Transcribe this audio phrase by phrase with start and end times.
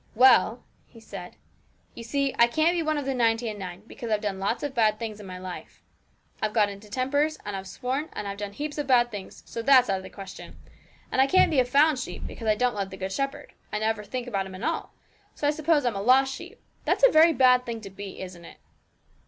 [0.15, 1.35] 'Well,' he said,
[1.93, 4.63] 'you see I can't be one of the ninety and nine, because I've done lots
[4.63, 5.83] of bad things in my life.
[6.41, 9.61] I've got into tempers, and I've sworn, and I've done heaps of bad things: so
[9.61, 10.57] that's out of the question.
[11.11, 13.77] And I can't be a found sheep, because I don't love the Good Shepherd I
[13.77, 14.95] never think about Him at all;
[15.35, 16.59] so I suppose I'm a lost sheep.
[16.83, 18.57] That's a very bad thing to be, isn't it?'